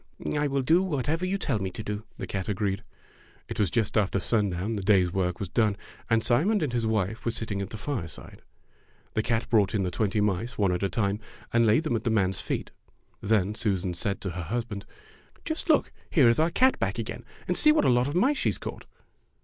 [0.35, 2.81] "I will do whatever you tell me to do," the cat agreed.
[3.47, 5.77] It was just after sundown, the day's work was done,
[6.09, 8.41] and Simon and his wife were sit ting at the fireside.
[9.13, 11.19] The cat brought in the Fairy Tale Foxes 77 twenty mice, one at a time,
[11.53, 12.71] and laid them at the man's feet.
[13.21, 14.87] Then Susan said to her husband,
[15.45, 18.15] ''Just look, here is our old cat back again, and see what a lot of
[18.15, 18.87] mice she has caught."